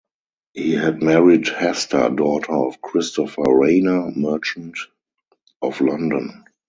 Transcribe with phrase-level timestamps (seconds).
[0.53, 4.79] He had married Hester, daughter of Christopher Rayner, merchant,
[5.61, 6.43] of London.